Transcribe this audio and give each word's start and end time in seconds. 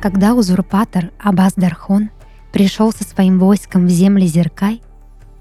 Когда 0.00 0.34
узурпатор 0.34 1.10
Абаз-Дархон 1.18 2.10
пришел 2.52 2.92
со 2.92 3.02
своим 3.02 3.40
войском 3.40 3.86
в 3.86 3.90
земли 3.90 4.26
Зеркай, 4.26 4.80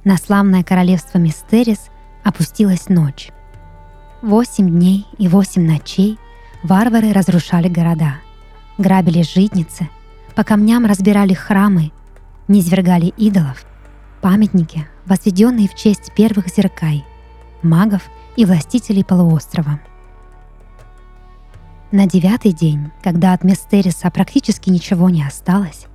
на 0.04 0.18
славное 0.18 0.64
королевство 0.64 1.20
Мистерис 1.20 1.90
опустилась 2.24 2.90
ночь. 2.90 3.30
Восемь 4.24 4.68
дней 4.68 5.06
и 5.20 5.28
восемь 5.28 5.68
ночей 5.68 6.18
варвары 6.64 7.14
разрушали 7.14 7.68
города, 7.68 8.16
грабили 8.80 9.22
житницы, 9.22 9.90
по 10.36 10.44
камням 10.44 10.88
разбирали 10.88 11.36
храмы, 11.36 11.92
низвергали 12.48 13.14
идолов, 13.16 13.64
памятники, 14.22 14.88
возведенные 15.06 15.68
в 15.68 15.76
честь 15.76 16.12
первых 16.16 16.48
зеркай, 16.48 17.06
магов 17.62 18.02
и 18.36 18.44
властителей 18.44 19.06
полуострова. 19.06 19.80
На 21.92 22.06
девятый 22.06 22.52
день, 22.52 22.92
когда 23.02 23.32
от 23.32 23.46
Мистериса 23.46 24.12
практически 24.12 24.70
ничего 24.70 25.10
не 25.10 25.26
осталось, 25.26 25.86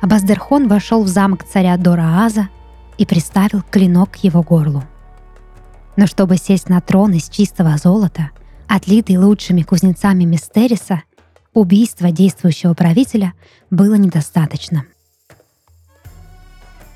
Абаздерхон 0.00 0.66
вошел 0.66 1.04
в 1.04 1.08
замок 1.08 1.44
царя 1.44 1.76
Дорааза 1.76 2.48
и 2.98 3.06
приставил 3.06 3.62
клинок 3.62 4.12
к 4.12 4.16
его 4.16 4.42
горлу. 4.42 4.82
Но 5.96 6.08
чтобы 6.08 6.38
сесть 6.38 6.68
на 6.68 6.80
трон 6.80 7.12
из 7.12 7.28
чистого 7.28 7.76
золота, 7.78 8.30
отлитый 8.66 9.16
лучшими 9.16 9.62
кузнецами 9.62 10.24
Мистериса, 10.24 11.02
убийства 11.54 12.10
действующего 12.10 12.74
правителя 12.74 13.32
было 13.70 13.94
недостаточно. 13.94 14.86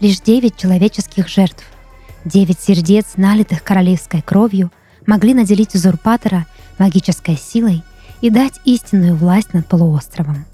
Лишь 0.00 0.20
девять 0.20 0.56
человеческих 0.56 1.28
жертв, 1.28 1.64
девять 2.24 2.58
сердец, 2.58 3.12
налитых 3.17 3.62
королевской 3.62 4.20
кровью, 4.20 4.72
могли 5.06 5.33
наделить 5.33 5.77
узурпатора 5.77 6.47
магической 6.78 7.36
силой 7.36 7.84
и 8.23 8.31
дать 8.31 8.61
истинную 8.65 9.15
власть 9.15 9.53
над 9.53 9.67
полуостровом. 9.67 10.47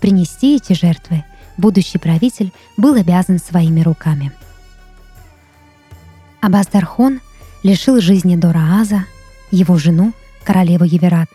Принести 0.00 0.56
эти 0.56 0.72
жертвы 0.72 1.22
будущий 1.56 1.98
правитель 1.98 2.52
был 2.76 2.94
обязан 2.94 3.38
своими 3.38 3.82
руками. 3.82 4.32
Абаздархон 6.40 7.20
лишил 7.62 8.00
жизни 8.00 8.36
Дорааза, 8.36 9.04
его 9.50 9.78
жену, 9.78 10.12
королеву 10.42 10.84
Еверат, 10.84 11.30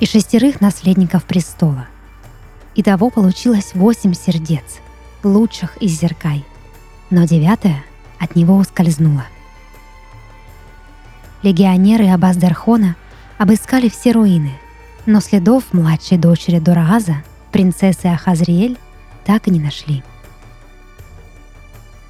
и 0.00 0.06
шестерых 0.06 0.60
наследников 0.60 1.24
престола. 1.24 1.86
Итого 2.74 3.10
получилось 3.10 3.72
восемь 3.74 4.14
сердец, 4.14 4.80
лучших 5.22 5.76
из 5.76 5.92
зеркай, 6.00 6.44
но 7.10 7.24
девятое 7.24 7.84
от 8.18 8.34
него 8.34 8.56
ускользнуло. 8.56 9.24
Легионеры 11.42 12.08
Абаздархона 12.08 12.96
обыскали 13.38 13.88
все 13.88 14.12
руины, 14.12 14.52
но 15.06 15.20
следов 15.20 15.72
младшей 15.72 16.18
дочери 16.18 16.58
Дорааза, 16.58 17.16
принцессы 17.50 18.06
Ахазриэль, 18.06 18.78
так 19.24 19.48
и 19.48 19.50
не 19.50 19.60
нашли. 19.60 20.02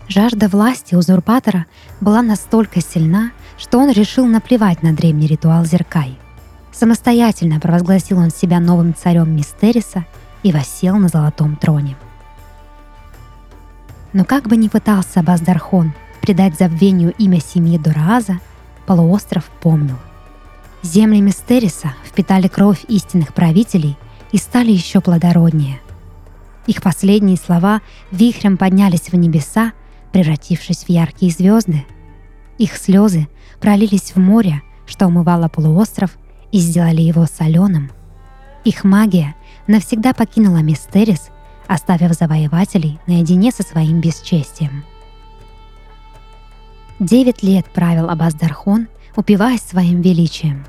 Жажда 0.08 0.48
власти 0.48 0.94
узурпатора 0.94 1.66
была 2.00 2.22
настолько 2.22 2.80
сильна, 2.80 3.32
что 3.56 3.78
он 3.78 3.91
решил 3.91 4.26
наплевать 4.26 4.82
на 4.82 4.92
древний 4.92 5.26
ритуал 5.26 5.64
Зеркай. 5.64 6.19
Самостоятельно 6.72 7.60
провозгласил 7.60 8.19
он 8.19 8.31
себя 8.31 8.60
новым 8.60 8.94
царем 8.94 9.34
Мистериса 9.34 10.04
и 10.42 10.52
восел 10.52 10.97
на 10.97 11.08
золотом 11.08 11.56
троне. 11.56 11.97
Но 14.12 14.25
как 14.25 14.48
бы 14.48 14.56
ни 14.56 14.69
пытался 14.69 15.22
Баздархон 15.22 15.92
придать 16.20 16.58
забвению 16.58 17.12
имя 17.19 17.41
семьи 17.41 17.78
Дурааза, 17.78 18.38
полуостров 18.86 19.44
помнил. 19.60 19.97
Земли 20.82 21.20
Мистериса 21.20 21.94
впитали 22.04 22.48
кровь 22.48 22.84
истинных 22.88 23.34
правителей 23.34 23.97
и 24.32 24.38
стали 24.38 24.70
еще 24.70 25.00
плодороднее– 25.00 25.81
их 26.66 26.81
последние 26.81 27.37
слова 27.37 27.81
вихрем 28.10 28.56
поднялись 28.56 29.10
в 29.10 29.16
небеса, 29.16 29.72
превратившись 30.12 30.84
в 30.84 30.88
яркие 30.88 31.32
звезды. 31.32 31.84
Их 32.59 32.76
слезы 32.76 33.28
пролились 33.60 34.15
в 34.15 34.19
море, 34.19 34.62
что 34.87 35.06
умывало 35.06 35.48
полуостров 35.48 36.16
и 36.53 36.59
сделали 36.59 37.00
его 37.00 37.26
соленым. 37.26 37.91
Их 38.64 38.84
магия 38.84 39.34
навсегда 39.66 40.12
покинула 40.12 40.59
Мистерис, 40.59 41.31
оставив 41.66 42.12
завоевателей 42.12 43.00
наедине 43.06 43.50
со 43.50 43.62
своим 43.62 44.00
бесчестием. 44.00 44.84
Девять 47.00 47.43
лет 47.43 47.66
правил 47.66 48.09
Абаздархон, 48.09 48.87
упиваясь 49.16 49.62
своим 49.62 50.00
величием. 50.03 50.64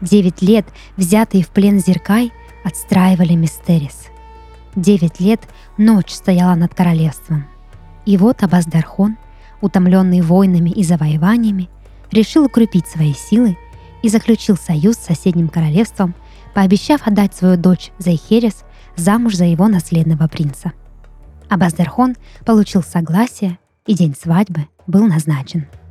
Девять 0.00 0.42
лет, 0.42 0.66
взятые 0.96 1.44
в 1.44 1.48
плен 1.48 1.80
Зеркай, 1.80 2.32
отстраивали 2.64 3.34
Мистерис– 3.34 4.06
Девять 4.76 5.20
лет 5.20 5.40
ночь 5.78 6.12
стояла 6.12 6.54
над 6.54 6.74
королевством. 6.74 7.46
И 8.04 8.18
вот 8.18 8.42
Абаздархон, 8.42 9.16
утомленный 9.62 10.20
войнами 10.20 10.68
и 10.68 10.84
завоеваниями, 10.84 11.70
решил 12.12 12.44
укрепить 12.44 12.86
свои 12.86 13.14
силы 13.14 13.56
и 14.02 14.10
заключил 14.10 14.58
союз 14.58 14.96
с 14.96 15.06
соседним 15.06 15.48
королевством, 15.48 16.14
пообещав 16.54 17.06
отдать 17.06 17.34
свою 17.34 17.56
дочь 17.56 17.90
Зайхерес 17.98 18.64
замуж 18.96 19.34
за 19.34 19.46
его 19.46 19.66
наследного 19.66 20.28
принца. 20.28 20.72
Абаздерхон 21.48 22.14
получил 22.44 22.82
согласие, 22.82 23.58
и 23.86 23.94
день 23.94 24.14
свадьбы 24.14 24.66
был 24.86 25.06
назначен– 25.06 25.66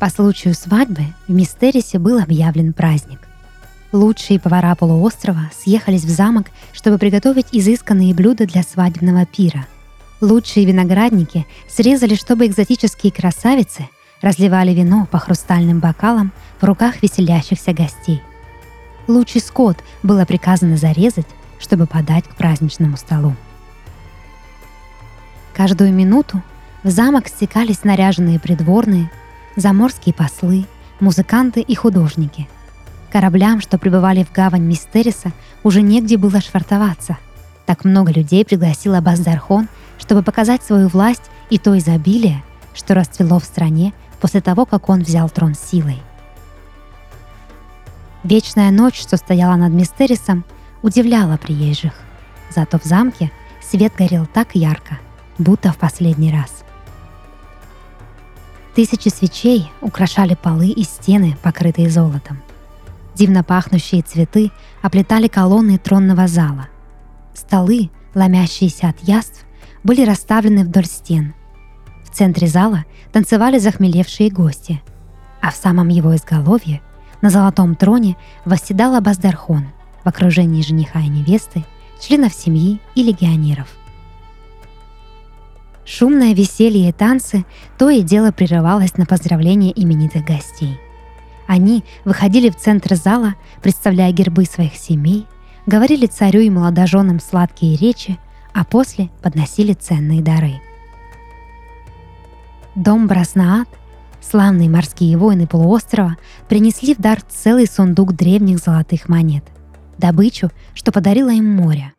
По 0.00 0.08
случаю 0.08 0.54
свадьбы 0.54 1.02
в 1.28 1.32
Мистерисе 1.32 1.98
был 1.98 2.18
объявлен 2.18 2.72
праздник. 2.72 3.20
Лучшие 3.92 4.40
повара 4.40 4.74
полуострова 4.74 5.50
съехались 5.54 6.04
в 6.04 6.08
замок, 6.08 6.46
чтобы 6.72 6.96
приготовить 6.96 7.48
изысканные 7.52 8.14
блюда 8.14 8.46
для 8.46 8.62
свадебного 8.62 9.26
пира. 9.26 9.66
Лучшие 10.22 10.64
виноградники 10.64 11.46
срезали, 11.68 12.14
чтобы 12.14 12.46
экзотические 12.46 13.12
красавицы 13.12 13.90
разливали 14.22 14.72
вино 14.72 15.06
по 15.10 15.18
хрустальным 15.18 15.80
бокалам 15.80 16.32
в 16.62 16.64
руках 16.64 17.02
веселящихся 17.02 17.74
гостей. 17.74 18.22
Лучший 19.06 19.42
скот 19.42 19.76
было 20.02 20.24
приказано 20.24 20.78
зарезать, 20.78 21.26
чтобы 21.58 21.86
подать 21.86 22.24
к 22.24 22.36
праздничному 22.36 22.96
столу. 22.96 23.34
Каждую 25.52 25.92
минуту 25.92 26.40
в 26.84 26.88
замок 26.88 27.28
стекались 27.28 27.84
наряженные 27.84 28.40
придворные, 28.40 29.10
заморские 29.60 30.14
послы, 30.14 30.66
музыканты 31.00 31.60
и 31.60 31.74
художники. 31.74 32.48
Кораблям, 33.10 33.60
что 33.60 33.78
прибывали 33.78 34.24
в 34.24 34.32
гавань 34.32 34.62
Мистериса, 34.62 35.32
уже 35.62 35.82
негде 35.82 36.16
было 36.16 36.40
швартоваться. 36.40 37.18
Так 37.66 37.84
много 37.84 38.12
людей 38.12 38.44
пригласил 38.44 38.94
Абаздархон, 38.94 39.68
чтобы 39.98 40.22
показать 40.22 40.62
свою 40.62 40.88
власть 40.88 41.30
и 41.50 41.58
то 41.58 41.76
изобилие, 41.76 42.42
что 42.74 42.94
расцвело 42.94 43.38
в 43.38 43.44
стране 43.44 43.92
после 44.20 44.40
того, 44.40 44.66
как 44.66 44.88
он 44.88 45.02
взял 45.02 45.28
трон 45.28 45.54
силой. 45.54 46.00
Вечная 48.22 48.70
ночь, 48.70 49.00
что 49.00 49.16
стояла 49.16 49.56
над 49.56 49.72
Мистерисом, 49.72 50.44
удивляла 50.82 51.36
приезжих. 51.36 51.94
Зато 52.54 52.78
в 52.78 52.84
замке 52.84 53.30
свет 53.62 53.92
горел 53.96 54.26
так 54.26 54.54
ярко, 54.54 54.98
будто 55.38 55.72
в 55.72 55.78
последний 55.78 56.32
раз– 56.32 56.50
Тысячи 58.74 59.08
свечей 59.08 59.70
украшали 59.80 60.34
полы 60.40 60.68
и 60.68 60.84
стены, 60.84 61.36
покрытые 61.42 61.90
золотом. 61.90 62.42
Дивно 63.14 63.42
пахнущие 63.42 64.02
цветы 64.02 64.50
оплетали 64.80 65.26
колонны 65.26 65.78
тронного 65.78 66.28
зала. 66.28 66.68
Столы, 67.34 67.90
ломящиеся 68.14 68.88
от 68.88 69.00
яств, 69.02 69.44
были 69.82 70.04
расставлены 70.04 70.64
вдоль 70.64 70.86
стен. 70.86 71.34
В 72.04 72.14
центре 72.14 72.46
зала 72.46 72.84
танцевали 73.12 73.58
захмелевшие 73.58 74.30
гости, 74.30 74.80
а 75.40 75.50
в 75.50 75.56
самом 75.56 75.88
его 75.88 76.14
изголовье, 76.14 76.80
на 77.22 77.30
золотом 77.30 77.74
троне, 77.74 78.16
восседал 78.44 78.94
Абаздархон 78.94 79.68
в 80.04 80.08
окружении 80.08 80.62
жениха 80.62 81.00
и 81.00 81.08
невесты, 81.08 81.64
членов 82.00 82.32
семьи 82.32 82.80
и 82.94 83.02
легионеров. 83.02 83.68
Шумное 85.84 86.34
веселье 86.34 86.88
и 86.88 86.92
танцы 86.92 87.44
то 87.78 87.90
и 87.90 88.02
дело 88.02 88.32
прерывалось 88.32 88.96
на 88.96 89.06
поздравления 89.06 89.72
именитых 89.72 90.24
гостей. 90.24 90.78
Они 91.46 91.84
выходили 92.04 92.48
в 92.48 92.56
центр 92.56 92.94
зала, 92.94 93.34
представляя 93.62 94.12
гербы 94.12 94.44
своих 94.44 94.76
семей, 94.76 95.26
говорили 95.66 96.06
царю 96.06 96.40
и 96.40 96.50
молодоженам 96.50 97.18
сладкие 97.18 97.76
речи, 97.76 98.18
а 98.54 98.64
после 98.64 99.10
подносили 99.22 99.72
ценные 99.72 100.22
дары. 100.22 100.60
Дом 102.76 103.08
Браснаат, 103.08 103.68
славные 104.20 104.70
морские 104.70 105.16
воины 105.16 105.46
полуострова, 105.46 106.16
принесли 106.48 106.94
в 106.94 106.98
дар 106.98 107.20
целый 107.22 107.66
сундук 107.66 108.12
древних 108.12 108.58
золотых 108.58 109.08
монет, 109.08 109.44
добычу, 109.98 110.50
что 110.74 110.92
подарило 110.92 111.30
им 111.30 111.50
море. 111.50 111.94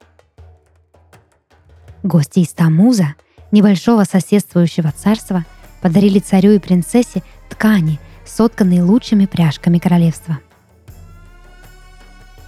Гости 2.04 2.39
из 2.39 2.50
Тамуза– 2.50 3.16
небольшого 3.51 4.03
соседствующего 4.03 4.92
царства 4.92 5.45
подарили 5.81 6.19
царю 6.19 6.51
и 6.51 6.59
принцессе 6.59 7.24
ткани, 7.50 8.00
сотканные 8.25 8.83
лучшими 8.83 9.25
пряжками 9.25 9.77
королевства. 9.77 10.39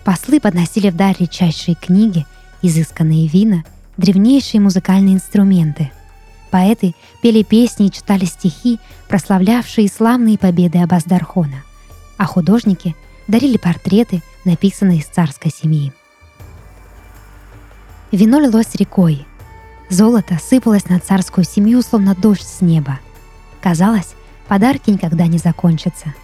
Послы 0.04 0.40
подносили 0.40 0.90
в 0.90 0.96
дар 0.96 1.16
редчайшие 1.18 1.76
книги, 1.76 2.26
изысканные 2.62 3.28
вина, 3.28 3.64
древнейшие 3.98 4.62
музыкальные 4.62 5.16
инструменты. 5.16 5.92
Поэты 6.52 6.94
пели 7.22 7.42
песни 7.42 7.88
и 7.88 7.92
читали 7.92 8.26
стихи, 8.26 8.80
прославлявшие 9.08 9.88
славные 9.88 10.38
победы 10.38 10.80
Абаздархона, 10.80 11.64
а 12.18 12.26
художники 12.26 12.96
дарили 13.28 13.58
портреты, 13.58 14.22
написанные 14.46 15.00
из 15.00 15.06
царской 15.06 15.52
семьи. 15.52 15.94
Вино 18.12 18.40
лилось 18.40 18.76
рекой. 18.76 19.26
Золото 19.94 20.40
сыпалось 20.40 20.90
на 20.90 21.00
царскую 21.00 21.46
семью, 21.46 21.84
словно 21.84 22.16
дождь 22.16 22.48
с 22.48 22.62
неба. 22.62 23.00
Казалось, 23.62 24.16
подарки 24.48 24.90
никогда 24.90 25.28
не 25.28 25.38
закончатся. 25.38 26.16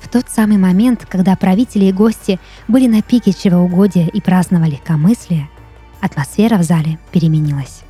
В 0.00 0.08
тот 0.08 0.28
самый 0.28 0.56
момент, 0.56 1.06
когда 1.08 1.36
правители 1.36 1.84
и 1.84 1.92
гости 1.92 2.40
были 2.66 2.88
на 2.88 3.00
пике 3.00 3.32
чревоугодия 3.32 4.08
и 4.08 4.20
праздновали 4.20 4.72
легкомыслие, 4.72 5.48
атмосфера 6.00 6.58
в 6.58 6.64
зале 6.64 6.98
переменилась. 7.12 7.82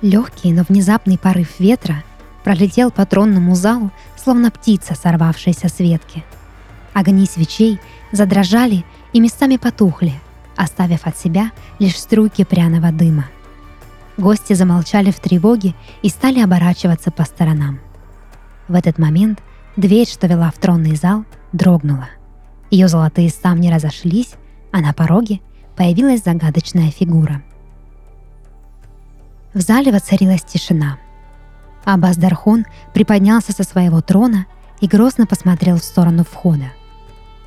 Легкий, 0.00 0.52
но 0.52 0.62
внезапный 0.68 1.18
порыв 1.18 1.58
ветра 1.58 2.04
пролетел 2.44 2.90
по 2.90 3.06
тронному 3.06 3.54
залу, 3.54 3.90
словно 4.16 4.50
птица, 4.50 4.94
сорвавшаяся 4.94 5.68
с 5.68 5.78
ветки. 5.78 6.24
Огни 6.92 7.26
свечей 7.26 7.80
задрожали 8.12 8.84
и 9.12 9.20
местами 9.20 9.56
потухли, 9.56 10.14
оставив 10.56 11.06
от 11.06 11.16
себя 11.16 11.52
лишь 11.78 11.98
струйки 11.98 12.44
пряного 12.44 12.92
дыма. 12.92 13.26
Гости 14.16 14.52
замолчали 14.52 15.10
в 15.10 15.20
тревоге 15.20 15.74
и 16.02 16.08
стали 16.08 16.40
оборачиваться 16.40 17.10
по 17.10 17.24
сторонам. 17.24 17.80
В 18.68 18.74
этот 18.74 18.98
момент 18.98 19.40
дверь, 19.76 20.08
что 20.08 20.26
вела 20.26 20.50
в 20.50 20.58
тронный 20.58 20.96
зал, 20.96 21.24
дрогнула. 21.52 22.08
Ее 22.70 22.88
золотые 22.88 23.30
ставни 23.30 23.70
разошлись, 23.70 24.34
а 24.72 24.80
на 24.80 24.92
пороге 24.92 25.40
появилась 25.76 26.22
загадочная 26.22 26.90
фигура– 26.90 27.42
в 29.52 29.60
зале 29.60 29.90
воцарилась 29.90 30.44
тишина. 30.44 30.98
Аббас 31.84 32.16
Дархон 32.16 32.66
приподнялся 32.92 33.52
со 33.52 33.62
своего 33.62 34.00
трона 34.00 34.46
и 34.80 34.86
грозно 34.86 35.26
посмотрел 35.26 35.76
в 35.76 35.84
сторону 35.84 36.24
входа. 36.24 36.72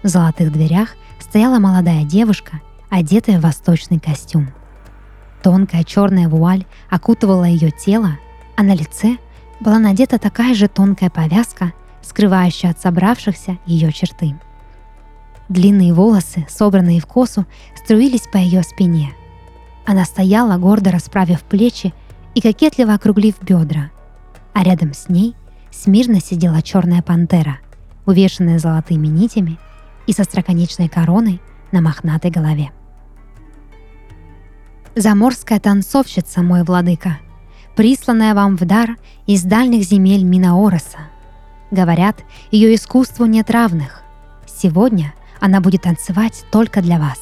В 0.01 0.07
золотых 0.07 0.51
дверях 0.51 0.95
стояла 1.19 1.59
молодая 1.59 2.03
девушка, 2.03 2.62
одетая 2.89 3.39
в 3.39 3.44
восточный 3.44 4.00
костюм. 4.00 4.53
Тонкая 5.41 5.83
черная 5.83 6.27
вуаль 6.27 6.65
окутывала 6.89 7.45
ее 7.45 7.71
тело, 7.71 8.18
а 8.56 8.63
на 8.63 8.75
лице 8.75 9.18
была 9.59 9.80
надета 9.80 10.19
такая 10.19 10.53
же 10.53 10.68
тонкая 10.68 11.09
повязка, 11.09 11.74
скрывающая 12.01 12.71
от 12.71 12.79
собравшихся 12.79 13.57
ее 13.65 13.91
черты. 13.91 14.36
Длинные 15.50 15.94
волосы, 15.94 16.45
собранные 16.50 17.00
в 17.00 17.06
косу, 17.06 17.45
струились 17.75 18.27
по 18.31 18.38
ее 18.38 18.63
спине– 18.63 19.13
она 19.86 20.06
стояла, 20.06 20.57
гордо 20.57 20.91
расправив 20.91 21.44
плечи 21.44 21.94
и 22.36 22.41
кокетливо 22.41 22.94
округлив 22.94 23.36
бедра. 23.41 23.91
А 24.53 24.63
рядом 24.63 24.94
с 24.94 25.09
ней 25.09 25.35
смирно 25.71 26.19
сидела 26.19 26.61
черная 26.61 27.01
пантера, 27.01 27.57
увешанная 28.05 28.59
золотыми 28.59 29.07
нитями 29.07 29.57
и 30.07 30.13
со 30.13 30.23
строконечной 30.23 30.89
короной 30.89 31.41
на 31.71 31.81
мохнатой 31.81 32.31
голове. 32.31 32.71
Заморская 34.95 35.59
танцовщица, 35.59 36.41
мой 36.44 36.63
владыка, 36.63 37.17
присланная 37.75 38.35
вам 38.35 38.57
в 38.57 38.65
дар 38.65 38.97
из 39.25 39.44
дальних 39.44 39.83
земель 39.83 40.23
Минаороса. 40.23 41.00
Говорят, 41.71 42.17
ее 42.51 42.75
искусству 42.75 43.25
нет 43.25 43.50
равных. 43.50 44.03
Сегодня 44.45 45.13
она 45.39 45.61
будет 45.61 45.81
танцевать 45.81 46.45
только 46.51 46.81
для 46.81 47.00
вас. 47.00 47.19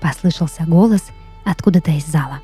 Послышался 0.00 0.64
голос– 0.64 1.02
откуда-то 1.44 1.90
из 1.92 2.06
зала. 2.06 2.40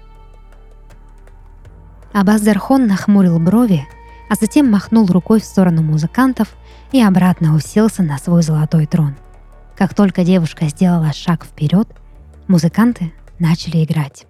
Абазархон 2.12 2.87
нахмурил 2.87 3.38
брови, 3.38 3.87
а 4.28 4.34
затем 4.34 4.70
махнул 4.70 5.06
рукой 5.06 5.40
в 5.40 5.44
сторону 5.44 5.82
музыкантов 5.82 6.48
и 6.92 7.02
обратно 7.02 7.54
уселся 7.54 8.02
на 8.02 8.19
свой 8.19 8.42
золотой 8.42 8.86
трон. 8.86 9.16
Как 9.76 9.94
только 9.94 10.25
девушка 10.25 10.66
сделала 10.69 11.12
шаг 11.12 11.44
вперед, 11.44 11.88
музыканты 12.46 13.12
начали 13.38 13.84
играть. 13.84 14.26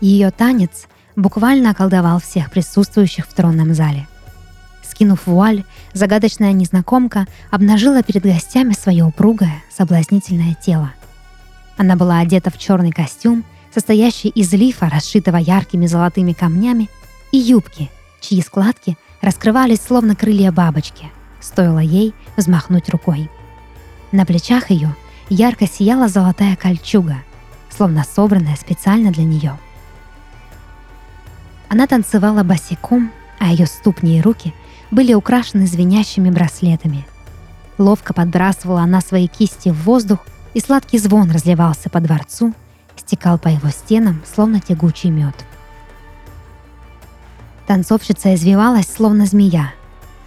Ее 0.00 0.30
танец 0.30 0.86
буквально 1.16 1.70
околдовал 1.70 2.20
всех 2.20 2.50
присутствующих 2.50 3.26
в 3.26 3.32
тронном 3.32 3.74
зале. 3.74 4.06
Скинув 4.82 5.26
вуаль, 5.26 5.64
загадочная 5.92 6.52
незнакомка 6.52 7.26
обнажила 7.50 8.02
перед 8.02 8.22
гостями 8.22 8.72
свое 8.72 9.04
упругое, 9.04 9.62
соблазнительное 9.70 10.54
тело. 10.54 10.92
Она 11.76 11.96
была 11.96 12.18
одета 12.18 12.50
в 12.50 12.58
черный 12.58 12.90
костюм, 12.90 13.44
состоящий 13.72 14.28
из 14.28 14.52
лифа, 14.52 14.88
расшитого 14.88 15.36
яркими 15.36 15.86
золотыми 15.86 16.32
камнями, 16.32 16.88
и 17.32 17.38
юбки, 17.38 17.90
чьи 18.20 18.42
складки 18.42 18.98
раскрывались 19.22 19.80
словно 19.80 20.16
крылья 20.16 20.50
бабочки, 20.50 21.06
стоило 21.40 21.78
ей 21.78 22.12
взмахнуть 22.36 22.88
рукой. 22.88 23.30
На 24.12 24.26
плечах 24.26 24.70
ее 24.70 24.94
ярко 25.28 25.66
сияла 25.66 26.08
золотая 26.08 26.56
кольчуга, 26.56 27.18
словно 27.70 28.04
собранная 28.04 28.56
специально 28.56 29.12
для 29.12 29.24
нее– 29.24 29.58
она 31.70 31.86
танцевала 31.86 32.42
босиком, 32.42 33.12
а 33.38 33.52
ее 33.52 33.64
ступни 33.64 34.18
и 34.18 34.20
руки 34.20 34.52
были 34.90 35.14
украшены 35.14 35.68
звенящими 35.68 36.28
браслетами. 36.28 37.06
Ловко 37.78 38.12
подбрасывала 38.12 38.80
она 38.80 39.00
свои 39.00 39.28
кисти 39.28 39.68
в 39.68 39.84
воздух, 39.84 40.18
и 40.52 40.58
сладкий 40.58 40.98
звон 40.98 41.30
разливался 41.30 41.88
по 41.88 42.00
дворцу, 42.00 42.54
стекал 42.96 43.38
по 43.38 43.46
его 43.46 43.70
стенам, 43.70 44.20
словно 44.26 44.60
тягучий 44.60 45.10
мед. 45.10 45.34
Танцовщица 47.68 48.34
извивалась, 48.34 48.92
словно 48.92 49.26
змея. 49.26 49.72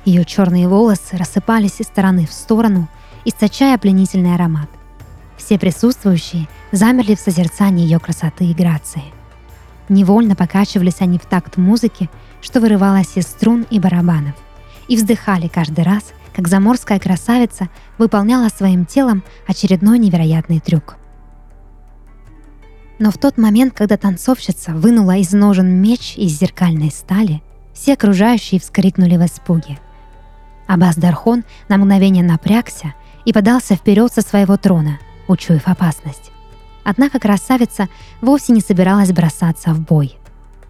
Ее 0.06 0.24
черные 0.24 0.70
волосы 0.70 1.18
рассыпались 1.18 1.82
из 1.82 1.88
стороны 1.88 2.26
в 2.26 2.32
сторону, 2.32 2.88
источая 3.26 3.78
пленительный 3.78 4.34
аромат. 4.34 4.70
Все 5.38 5.60
присутствующие 5.60 6.48
замерли 6.72 7.16
в 7.16 7.20
созерцании 7.20 7.84
ее 7.84 8.00
красоты 8.00 8.46
и 8.46 8.54
грации– 8.54 9.04
Невольно 9.90 10.36
покачивались 10.36 11.02
они 11.02 11.18
в 11.18 11.26
такт 11.26 11.58
музыки, 11.58 12.10
что 12.42 12.60
вырывалась 12.60 13.16
из 13.16 13.26
струн 13.26 13.66
и 13.70 13.80
барабанов, 13.80 14.36
и 14.88 14.96
вздыхали 14.96 15.48
каждый 15.48 15.84
раз, 15.84 16.14
как 16.34 16.48
заморская 16.48 17.00
красавица 17.00 17.70
выполняла 17.98 18.50
своим 18.50 18.86
телом 18.86 19.24
очередной 19.48 20.00
невероятный 20.00 20.60
трюк. 20.60 20.98
Но 23.00 23.12
в 23.12 23.18
тот 23.18 23.38
момент, 23.38 23.74
когда 23.74 23.98
танцовщица 23.98 24.72
вынула 24.72 25.18
из 25.18 25.34
ножен 25.34 25.82
меч 25.82 26.16
из 26.16 26.40
зеркальной 26.40 26.90
стали, 26.90 27.42
все 27.74 27.94
окружающие 27.94 28.60
вскрикнули 28.60 29.18
в 29.18 29.26
испуге. 29.26 29.80
Абаз 30.68 30.96
Дархон 30.96 31.44
на 31.70 31.78
мгновение 31.78 32.24
напрягся 32.24 32.94
и 33.26 33.34
подался 33.34 33.76
вперед 33.76 34.14
со 34.14 34.22
своего 34.22 34.58
трона, 34.58 35.00
учуяв 35.28 35.68
опасность. 35.68 36.33
Однако 36.84 37.20
красавица 37.20 37.88
вовсе 38.22 38.54
не 38.54 38.62
собиралась 38.62 39.12
бросаться 39.12 39.74
в 39.74 39.82
бой. 39.82 40.18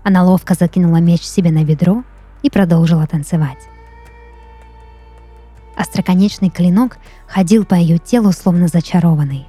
Она 0.03 0.24
ловко 0.24 0.53
закинула 0.53 0.98
меч 0.98 1.22
себе 1.22 1.51
на 1.51 1.63
бедро 1.63 2.03
и 2.43 2.50
продолжила 2.50 3.08
танцевать. 3.08 3.70
Остроконечный 5.75 6.50
клинок 6.50 6.98
ходил 7.27 7.65
по 7.65 7.74
ее 7.74 7.98
телу, 7.98 8.32
словно 8.32 8.67
зачарованный. 8.67 9.48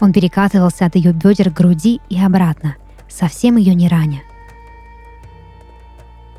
Он 0.00 0.12
перекатывался 0.12 0.86
от 0.86 0.94
ее 0.94 1.12
бедер 1.12 1.50
к 1.50 1.54
груди 1.54 2.00
и 2.08 2.22
обратно, 2.22 2.76
совсем 3.08 3.56
ее 3.56 3.74
не 3.74 3.88
раня. 3.88 4.20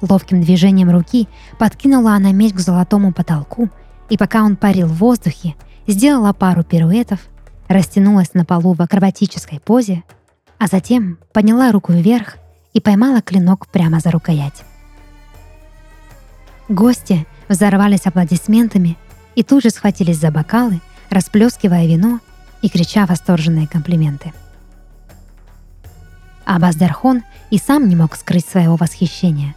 Ловким 0.02 0.42
движением 0.42 0.92
руки 0.92 1.28
подкинула 1.58 2.14
она 2.14 2.32
меч 2.32 2.54
к 2.54 2.60
золотому 2.60 3.12
потолку, 3.12 3.70
и 4.10 4.18
пока 4.18 4.44
он 4.44 4.56
парил 4.56 4.88
в 4.88 4.98
воздухе, 4.98 5.56
сделала 5.88 6.34
пару 6.34 6.64
пируэтов 6.64 7.20
растянулась 7.68 8.34
на 8.34 8.46
полу 8.46 8.74
в 8.74 8.82
акробатической 8.82 9.60
позе, 9.60 10.04
а 10.58 10.68
затем 10.68 11.18
подняла 11.34 11.72
руку 11.72 11.94
вверх 11.94 12.38
и 12.74 12.80
поймала 12.80 13.22
клинок 13.22 13.68
прямо 13.68 14.00
за 14.00 14.12
рукоять. 14.12 14.64
Гости 16.70 17.26
взорвались 17.48 18.06
аплодисментами 18.06 18.98
и 19.36 19.44
тут 19.44 19.64
же 19.64 19.70
схватились 19.70 20.20
за 20.20 20.32
бокалы, 20.32 20.82
расплескивая 21.10 21.86
вино 21.86 22.20
и 22.62 22.70
крича 22.70 23.06
восторженные 23.06 23.68
комплименты. 23.68 24.34
Абаздархон 26.46 27.24
и 27.52 27.58
сам 27.58 27.88
не 27.88 27.96
мог 27.96 28.16
скрыть 28.16 28.46
своего 28.46 28.76
восхищения. 28.76 29.56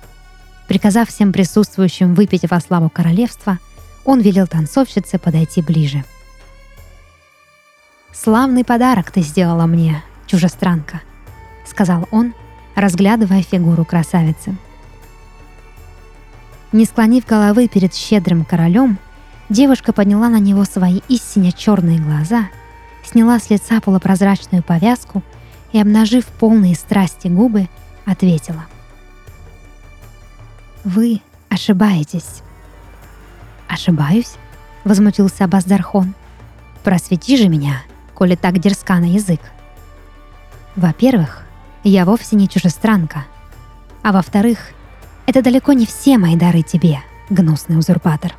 Приказав 0.68 1.08
всем 1.08 1.32
присутствующим 1.32 2.14
выпить 2.14 2.48
во 2.48 2.60
славу 2.60 2.90
королевства, 2.90 3.58
он 4.04 4.20
велел 4.20 4.46
танцовщице 4.46 5.18
подойти 5.18 5.62
ближе. 5.62 6.04
«Славный 8.12 8.64
подарок 8.64 9.10
ты 9.10 9.22
сделала 9.22 9.66
мне, 9.66 10.02
чужестранка»,— 10.26 11.00
сказал 11.64 12.08
он, 12.10 12.34
разглядывая 12.74 13.42
фигуру 13.42 13.84
красавицы. 13.84 14.56
Не 16.72 16.84
склонив 16.84 17.26
головы 17.26 17.68
перед 17.68 17.94
щедрым 17.94 18.44
королем, 18.44 18.98
девушка 19.48 19.92
подняла 19.92 20.28
на 20.28 20.38
него 20.38 20.64
свои 20.64 21.00
истинно 21.08 21.52
черные 21.52 21.98
глаза, 21.98 22.48
сняла 23.04 23.38
с 23.38 23.50
лица 23.50 23.80
полупрозрачную 23.80 24.62
повязку 24.62 25.22
и, 25.72 25.80
обнажив 25.80 26.26
полные 26.26 26.74
страсти 26.74 27.28
губы, 27.28 27.68
ответила. 28.06 28.66
«Вы 30.84 31.20
ошибаетесь». 31.48 32.42
«Ошибаюсь?»— 33.68 34.34
возмутился 34.84 35.44
Абаздархон. 35.44 36.14
«Просвети 36.82 37.36
же 37.36 37.48
меня, 37.48 37.82
коли 38.20 38.36
так 38.36 38.58
дерзка 38.58 39.00
на 39.00 39.06
язык». 39.06 39.40
«Во-первых, 40.76 41.42
я 41.84 42.04
вовсе 42.04 42.36
не 42.36 42.48
чужестранка. 42.48 43.24
А 44.02 44.12
во-вторых, 44.12 44.58
это 45.26 45.42
далеко 45.42 45.72
не 45.72 45.86
все 45.86 46.18
мои 46.18 46.36
дары 46.36 46.60
тебе, 46.60 46.98
гнусный 47.30 47.78
узурпатор». 47.78 48.34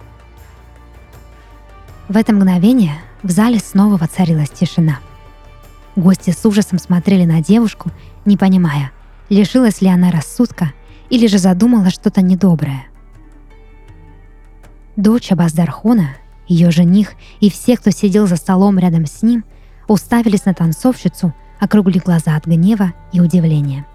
В 2.08 2.16
это 2.16 2.32
мгновение 2.32 2.94
в 3.24 3.32
зале 3.32 3.58
снова 3.58 3.98
воцарилась 3.98 4.52
тишина. 4.52 5.00
Гости 5.96 6.30
с 6.30 6.46
ужасом 6.46 6.78
смотрели 6.78 7.26
на 7.26 7.42
девушку, 7.42 7.90
не 8.24 8.38
понимая, 8.38 8.92
лишилась 9.30 9.82
ли 9.82 9.88
она 9.90 10.12
рассудка 10.12 10.74
или 11.10 11.26
же 11.26 11.40
задумала 11.40 11.90
что-то 11.90 12.22
недоброе. 12.22 12.86
Дочь 14.96 15.32
Абаздархона, 15.32 16.18
ее 16.48 16.70
жених 16.70 17.14
и 17.40 17.50
все, 17.50 17.78
кто 17.78 17.90
сидел 17.90 18.28
за 18.28 18.36
столом 18.36 18.78
рядом 18.78 19.08
с 19.08 19.24
ним, 19.24 19.44
уставились 19.92 20.46
на 20.46 20.54
танцовщицу, 20.54 21.34
округлив 21.60 22.04
глаза 22.04 22.36
от 22.36 22.46
гнева 22.46 22.94
и 23.12 23.20
удивления. 23.20 23.86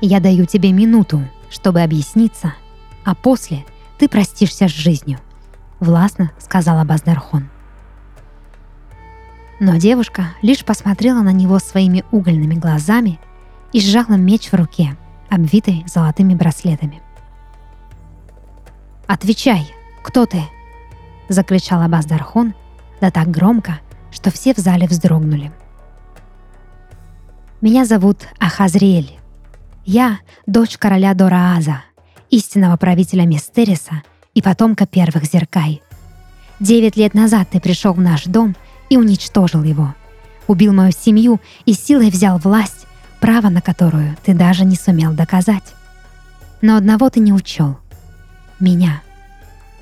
«Я 0.00 0.20
даю 0.20 0.46
тебе 0.46 0.72
минуту, 0.72 1.22
чтобы 1.48 1.80
объясниться, 1.80 2.54
а 3.04 3.14
после 3.14 3.64
ты 3.98 4.08
простишься 4.08 4.68
с 4.68 4.72
жизнью»,— 4.72 5.20
властно 5.80 6.32
сказал 6.38 6.78
Абаздархон. 6.80 7.48
Но 9.60 9.76
девушка 9.76 10.34
лишь 10.42 10.64
посмотрела 10.64 11.22
на 11.22 11.32
него 11.32 11.60
своими 11.60 12.04
угольными 12.10 12.54
глазами 12.54 13.20
и 13.72 13.80
сжала 13.80 14.16
меч 14.16 14.50
в 14.50 14.54
руке, 14.54 14.96
обвитый 15.30 15.84
золотыми 15.86 16.34
браслетами. 16.34 17.00
«Отвечай, 19.06 19.72
кто 20.02 20.26
ты?»— 20.26 20.42
закричал 21.28 21.82
Абаз 21.82 22.06
Дархон, 22.06 22.54
да 23.00 23.10
так 23.10 23.30
громко, 23.30 23.80
что 24.14 24.30
все 24.30 24.54
в 24.54 24.58
зале 24.58 24.86
вздрогнули. 24.86 25.52
«Меня 27.60 27.84
зовут 27.84 28.22
Ахазриэль. 28.38 29.18
Я 29.84 30.20
дочь 30.46 30.78
короля 30.78 31.12
Дорааза, 31.12 31.82
истинного 32.30 32.76
правителя 32.76 33.26
Мистериса 33.26 34.02
и 34.32 34.40
потомка 34.40 34.86
первых 34.86 35.24
зеркай. 35.24 35.82
Девять 36.60 36.96
лет 36.96 37.14
назад 37.14 37.48
ты 37.50 37.60
пришел 37.60 37.92
в 37.92 38.00
наш 38.00 38.24
дом 38.24 38.56
и 38.88 38.96
уничтожил 38.96 39.62
его. 39.62 39.94
Убил 40.46 40.72
мою 40.72 40.92
семью 40.92 41.40
и 41.66 41.72
силой 41.74 42.10
взял 42.10 42.38
власть, 42.38 42.86
право 43.20 43.48
на 43.48 43.60
которую 43.60 44.16
ты 44.24 44.34
даже 44.34 44.64
не 44.64 44.76
сумел 44.76 45.12
доказать. 45.12 45.74
Но 46.62 46.76
одного 46.76 47.10
ты 47.10 47.20
не 47.20 47.32
учел 47.32 47.78
меня. 48.60 49.02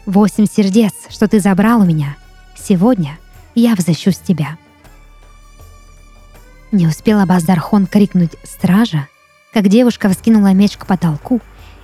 Восемь 0.06 0.46
сердец, 0.46 0.92
что 1.10 1.28
ты 1.28 1.40
забрал 1.40 1.80
у 1.80 1.84
меня. 1.84 2.16
Сегодня 2.56 3.18
я 3.54 3.74
взыщу 3.74 4.12
с 4.12 4.18
тебя. 4.18 4.56
Не 6.70 6.86
успел 6.86 7.20
Абаздархон 7.20 7.86
крикнуть 7.86 8.36
«Стража!», 8.44 9.08
как 9.52 9.68
девушка 9.68 10.08
вскинула 10.08 10.52
меч 10.54 10.76
к 10.76 10.86
потолку, 10.86 11.40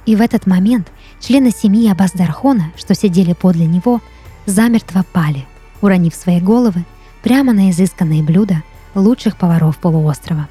и 0.06 0.16
в 0.16 0.22
этот 0.22 0.46
момент 0.46 0.90
члены 1.20 1.50
семьи 1.50 1.90
Абаздархона, 1.90 2.72
что 2.76 2.94
сидели 2.94 3.34
подле 3.34 3.66
него, 3.66 4.00
замертво 4.46 5.04
пали, 5.12 5.46
уронив 5.82 6.14
свои 6.14 6.40
головы 6.40 6.84
прямо 7.22 7.52
на 7.52 7.70
изысканные 7.70 8.22
блюда 8.22 8.62
лучших 8.94 9.36
поваров 9.36 9.76
полуострова. 9.76 10.48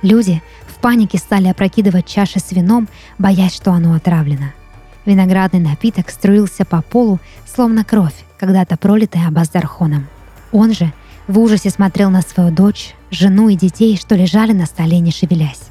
Люди 0.00 0.42
в 0.66 0.80
панике 0.80 1.18
стали 1.18 1.48
опрокидывать 1.48 2.06
чаши 2.06 2.40
с 2.40 2.52
вином, 2.52 2.88
боясь, 3.18 3.54
что 3.54 3.72
оно 3.72 3.94
отравлено. 3.94 4.52
Виноградный 5.04 5.60
напиток 5.60 6.10
струился 6.10 6.64
по 6.64 6.82
полу, 6.82 7.18
словно 7.46 7.84
кровь, 7.84 8.14
когда-то 8.38 8.76
пролитая 8.76 9.28
Абаздархоном. 9.28 10.06
Он 10.52 10.72
же 10.72 10.92
в 11.28 11.38
ужасе 11.38 11.70
смотрел 11.70 12.10
на 12.10 12.22
свою 12.22 12.50
дочь, 12.50 12.94
жену 13.10 13.48
и 13.48 13.56
детей, 13.56 13.96
что 13.96 14.14
лежали 14.14 14.52
на 14.52 14.66
столе, 14.66 15.00
не 15.00 15.10
шевелясь. 15.10 15.62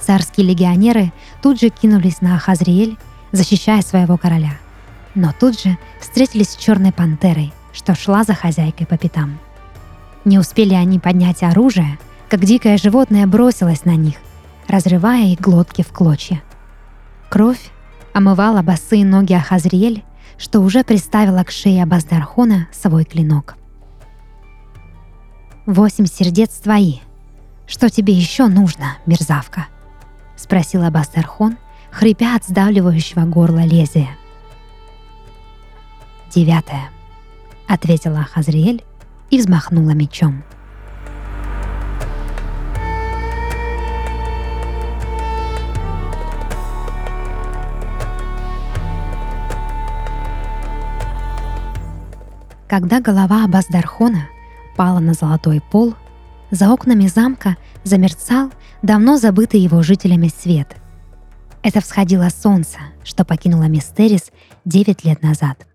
Царские 0.00 0.46
легионеры 0.46 1.12
тут 1.42 1.60
же 1.60 1.68
кинулись 1.68 2.20
на 2.20 2.36
Ахазриэль, 2.36 2.96
защищая 3.32 3.82
своего 3.82 4.16
короля. 4.16 4.52
Но 5.14 5.32
тут 5.38 5.60
же 5.60 5.76
встретились 6.00 6.50
с 6.50 6.56
черной 6.56 6.92
пантерой, 6.92 7.52
что 7.72 7.94
шла 7.94 8.24
за 8.24 8.34
хозяйкой 8.34 8.86
по 8.86 8.96
пятам. 8.96 9.38
Не 10.24 10.38
успели 10.38 10.74
они 10.74 10.98
поднять 10.98 11.42
оружие, 11.42 11.98
как 12.28 12.44
дикое 12.44 12.78
животное 12.78 13.26
бросилось 13.26 13.84
на 13.84 13.96
них, 13.96 14.16
разрывая 14.66 15.26
их 15.26 15.40
глотки 15.40 15.82
в 15.82 15.88
клочья. 15.88 16.42
Кровь 17.28 17.70
омывала 18.14 18.62
босые 18.62 19.04
ноги 19.04 19.34
Ахазриэль, 19.34 20.02
что 20.38 20.60
уже 20.60 20.82
приставила 20.82 21.42
к 21.44 21.50
шее 21.50 21.82
Абаздархона 21.82 22.68
свой 22.72 23.04
клинок. 23.04 23.56
«Восемь 25.66 26.06
сердец 26.06 26.50
твои. 26.58 27.00
Что 27.66 27.90
тебе 27.90 28.14
еще 28.14 28.46
нужно, 28.46 28.96
мерзавка?»— 29.04 29.66
спросил 30.36 30.84
Абаздархон, 30.84 31.58
хрипя 31.90 32.36
от 32.36 32.44
сдавливающего 32.44 33.22
горла 33.26 33.64
лезвия. 33.64 34.16
«Девятое»,— 36.34 36.90
ответила 37.68 38.20
Ахазриэль 38.20 38.82
и 39.28 39.38
взмахнула 39.38 39.90
мечом. 39.90 40.42
Когда 52.68 53.00
голова 53.00 53.44
Абаздархона 53.44 54.28
пала 54.76 54.98
на 54.98 55.14
золотой 55.14 55.62
пол, 55.62 55.94
за 56.50 56.70
окнами 56.70 57.06
замка 57.06 57.56
замерцал 57.82 58.52
давно 58.82 59.16
забытый 59.16 59.60
его 59.60 59.82
жителями 59.82 60.28
свет. 60.28 60.76
Это 61.62 61.80
всходило 61.80 62.28
солнце, 62.28 62.78
что 63.04 63.24
покинуло 63.24 63.64
Мистерис 63.64 64.30
9 64.66 65.04
лет 65.04 65.22
назад. 65.22 65.66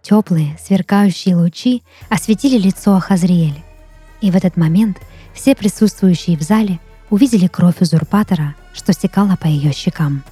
Теплые, 0.00 0.56
сверкающие 0.62 1.34
лучи 1.34 1.82
осветили 2.08 2.56
лицо 2.56 2.94
Ахазриэль, 2.94 3.62
и 4.20 4.30
в 4.30 4.36
этот 4.36 4.56
момент 4.56 4.98
все 5.34 5.56
присутствующие 5.56 6.36
в 6.36 6.42
зале 6.42 6.78
увидели 7.10 7.48
кровь 7.48 7.80
узурпатора, 7.80 8.54
что 8.72 8.92
стекала 8.92 9.36
по 9.36 9.46
ее 9.46 9.72
щекам. 9.72 10.22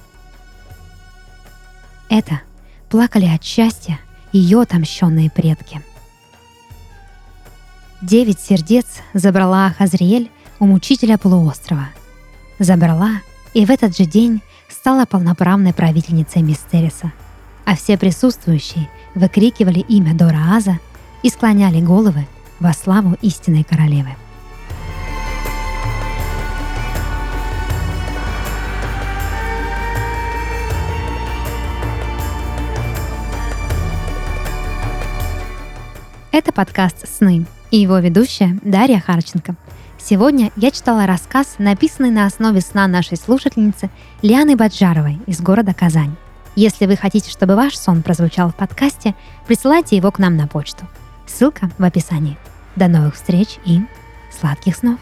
Это 2.09 2.41
плакали 2.89 3.25
от 3.25 3.43
счастья 3.43 3.99
ее 4.33 4.61
отомщенные 4.61 5.29
предки. 5.29 5.81
Девять 8.01 8.41
сердец 8.41 8.85
забрала 9.13 9.67
Ахазриэль 9.67 10.29
у 10.59 10.65
мучителя 10.65 11.17
полуострова. 11.17 11.87
Забрала 12.59 13.21
и 13.53 13.65
в 13.65 13.71
этот 13.71 13.95
же 13.95 14.05
день 14.05 14.41
стала 14.67 15.05
полноправной 15.05 15.73
правительницей 15.73 16.41
Мистериса, 16.41 17.13
а 17.63 17.77
все 17.77 17.97
присутствующие 17.97 18.89
выкрикивали 19.15 19.79
имя 19.79 20.13
Дора 20.13 20.55
Аза 20.57 20.79
и 21.21 21.29
склоняли 21.29 21.79
головы 21.79 22.27
во 22.59 22.73
славу 22.73 23.15
истинной 23.21 23.63
королевы. 23.63 24.15
Это 36.33 36.51
подкаст 36.51 37.07
«Сны» 37.07 37.45
и 37.69 37.77
его 37.77 37.99
ведущая 37.99 38.57
Дарья 38.63 38.99
Харченко. 38.99 39.53
Сегодня 39.99 40.49
я 40.55 40.71
читала 40.71 41.05
рассказ, 41.05 41.57
написанный 41.59 42.09
на 42.09 42.25
основе 42.25 42.59
сна 42.59 42.87
нашей 42.87 43.17
слушательницы 43.17 43.91
Лианы 44.23 44.55
Баджаровой 44.55 45.19
из 45.27 45.41
города 45.41 45.75
Казань. 45.75 46.15
Если 46.55 46.87
вы 46.87 46.95
хотите, 46.95 47.29
чтобы 47.29 47.55
ваш 47.55 47.77
сон 47.77 48.01
прозвучал 48.01 48.49
в 48.49 48.55
подкасте, 48.55 49.13
присылайте 49.45 49.95
его 49.95 50.09
к 50.09 50.17
нам 50.17 50.35
на 50.35 50.47
почту. 50.47 50.87
Ссылка 51.27 51.69
в 51.77 51.83
описании. 51.83 52.39
До 52.75 52.87
новых 52.87 53.13
встреч 53.13 53.59
и 53.63 53.81
сладких 54.31 54.75
снов! 54.75 54.97